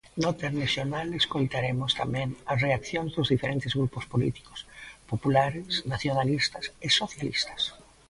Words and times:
No 0.23 0.31
telexornal 0.43 1.07
escoitaremos 1.21 1.91
tamén 2.01 2.29
as 2.51 2.57
reaccións 2.65 3.11
dos 3.13 3.31
diferentes 3.33 3.71
grupos 3.79 4.05
políticos: 4.13 4.59
populares, 5.11 5.71
nacionalistas 5.93 6.65
e 6.85 6.87
socialistas. 7.01 7.61